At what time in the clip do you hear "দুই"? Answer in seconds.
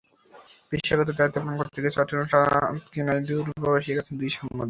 4.19-4.29